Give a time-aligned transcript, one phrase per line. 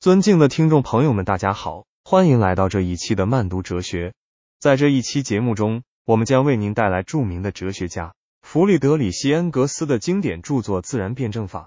[0.00, 4.14] 尊敬的听众朋友们，大家好，欢迎来到这一期的慢读哲学。
[4.58, 11.64] 在这一期节目中，我们将为您带来著名的哲学家弗里德里希·恩格斯的经典著作《自然辩证法》。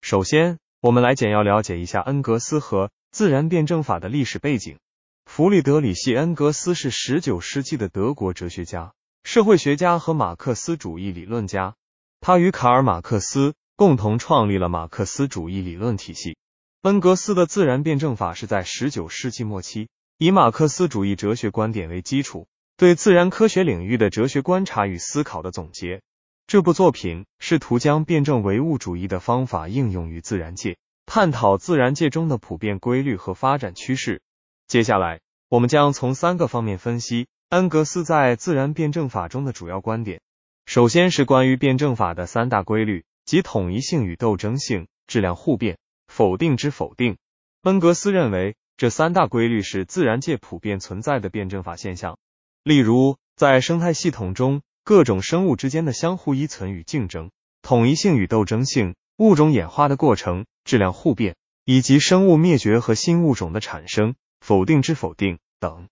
[0.00, 4.78] 首先，我们来简要了解一下恩格斯和自然辩证法的历史背景。
[5.26, 8.94] 弗里德里希·恩格斯是19世纪的德国哲学家、
[9.24, 11.74] 社会学家和马克思主义理论家。
[12.22, 16.38] 他与卡尔·马克思共同创立了马克思主义理论体系。
[16.84, 26.02] 恩格斯的自然辩证法是在十九世纪末期，以马克思主义哲学观点为基础，对自然科学领域的哲学观察与思考的总结。
[26.46, 30.76] 这部作品试图将辩证唯物主义的方法应用于自然界，
[31.06, 34.20] 探讨自然界中的普遍规律和发展趋势。
[34.68, 40.20] 接下来，我们将从三个方面分析恩格斯在自然辩证法中的主要观点。
[40.66, 45.78] 首先是关于辩证法的三大规律，即统一性与斗争性、质量互变。
[46.14, 47.16] 否定之否定，
[47.62, 52.18] 恩格斯认为这三大规律是自然界普遍存在的辩证法现象。
[52.62, 65.88] 例如，在生态系统中，各种生物之间的相互依存与竞争、统一性与斗争性、物种演化的过程、质量互变，以及生物灭绝和新物种的产生、否定之否定等，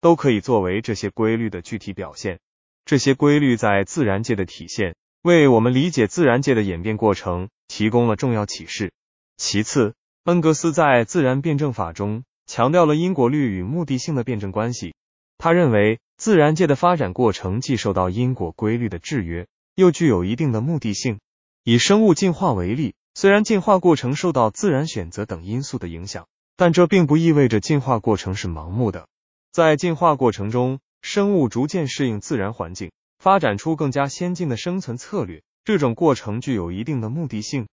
[0.00, 2.40] 都可以作为这些规律的具体表现。
[2.86, 8.94] 这些规律在自然界的体现，为我们理解自然界的演变过程提供了重要启示。
[9.36, 14.94] 其次，恩格斯在自然辩证法中强调了因果律与目的性的辩证关系。
[15.36, 21.20] 他认为，自然界的发展过程既受到因果规律的制约，又具有一定的目的性。
[21.64, 26.26] 以生物进化为例，虽然进化过程受到自然选择等因素的影响，
[26.56, 29.06] 但这并不意味着进化过程是盲目的。
[29.52, 35.42] 在进化过程中，生物逐渐适应自然环境，发展出更加先进的生存策略。
[35.64, 37.66] 这种过程具有一定的目的性。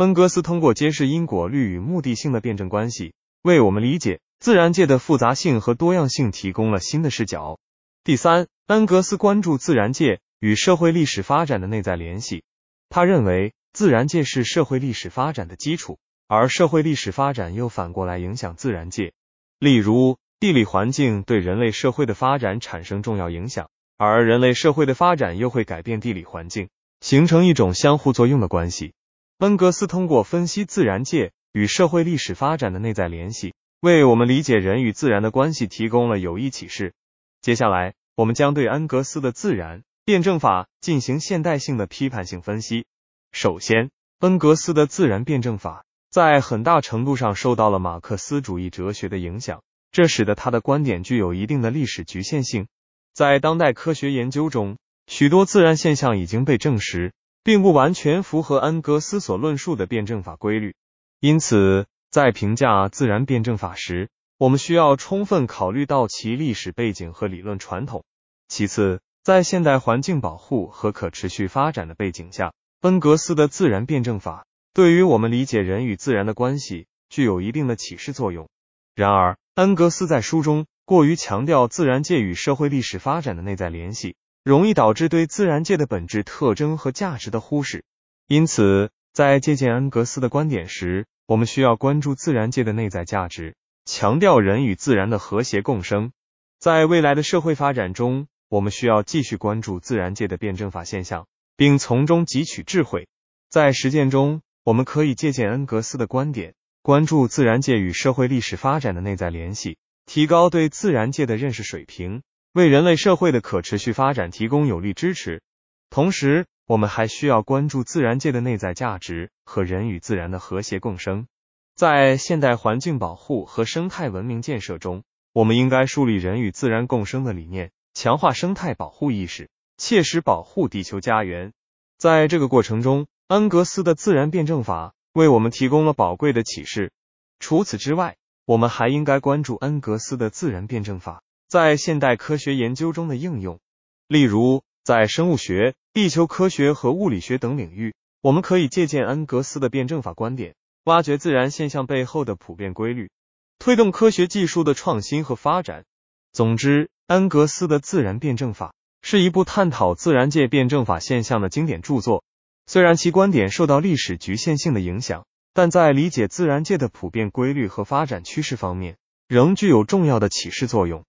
[0.00, 3.12] 恩格斯通过揭示因果律与目的性的辩证关系，
[3.42, 7.58] 为我们理解自然界的复杂性和多样性提供了新的视角。
[8.02, 12.44] 第三，恩格斯关注自然界与社会历史发展的内在联系。
[12.88, 19.12] 他认为，自然界是社会历史发展的基础，而社会历史发展又反过来影响自然界。
[19.58, 23.68] 例如，地理环境对人类社会的发展产生重要影响，
[23.98, 26.70] 而人类社会的发展又会改变地理环境，
[27.02, 28.94] 形成一种相互作用的关系。
[29.40, 36.92] 恩格斯通过分析自然界与社会历史发展的内在联系，为我们理解人与自然的关系提供了有益启示。
[37.40, 42.84] 接下来，我们将对恩格斯的自然辩证法进行现代性的批判性分析。
[43.32, 52.66] 首先，恩格斯的自然辩证法在很大程度上受到了马克思主义哲学的影响，这使得他的观点具有一定的历史局限性。
[53.14, 54.76] 在当代科学研究中，
[55.06, 57.14] 许多自然现象已经被证实。
[57.42, 60.74] 并不完全符合恩格斯所论述的辩证法规律，
[61.20, 68.04] 因此在评价自然辩证法时，我们需要充分考虑到其历史背景和理论传统。
[68.48, 78.48] 其次，在现代环境保护和可持续发展的背景下，恩格斯的自然辩证法对于我们理解人与自然的关系具有一定的启示作用。
[78.94, 84.16] 然而，恩格斯在书中过于强调自然界与社会历史发展的内在联系。
[84.42, 87.84] 容易导致对自然界的本质特征和价值的忽视，
[88.26, 96.12] 因此，在借鉴恩格斯的观点时，我们需要关注自然界的内在价值，强调人与自然的和谐共生。
[96.58, 101.26] 在未来的社会发展中，我们需要继续关注自然界的辩证法现象，
[101.56, 103.08] 并从中汲取智慧。
[103.50, 109.76] 在实践中，我们可以借鉴恩格斯的观点，关注自然界与社会历史发展的内在联系，
[110.06, 112.22] 提高对自然界的认识水平。
[112.52, 115.40] 为人类社会的可持续发展提供有力支持。
[115.88, 121.28] 同时，我们还需要关注自然界的内在价值和人与自然的和谐共生。
[121.76, 131.52] 在现代环境保护和生态文明建设中，我们应该树立人与自然共生的理念，强化生态保护意识，切实保护地球家园。
[131.98, 136.90] 在这个过程中，恩格斯的自然辩证法为我们提供了宝贵的启示。
[137.38, 141.22] 除此之外，我们还应该关注恩格斯的自然辩证法。
[141.50, 143.58] 在现代科学研究中的应用，
[144.06, 147.92] 例如在生物学、地球科学和物理学等领域，
[148.22, 150.54] 我们可以借鉴恩格斯的辩证法观点，
[150.84, 153.10] 挖掘自然现象背后的普遍规律，
[153.58, 155.86] 推动科学技术的创新和发展。
[156.32, 162.22] 总之，恩格斯的自然辩证法是一部探讨自然界辩证法现象的经典著作。
[162.68, 171.02] 虽然其观点受到历史局限性的影响，但在理解自然界的普遍规律和发展趋势方面，仍具有重要的启示作用。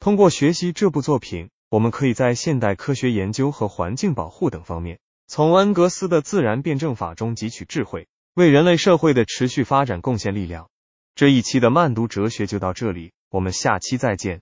[0.00, 10.70] 通过学习这部作品，我们可以在现代科学研究和环境保护等方面，从恩格斯的自然辩证法中汲取智慧，为人类社会的持续发展贡献力量。
[11.16, 14.40] 这一期的慢读哲学就到这里，我们下期再见。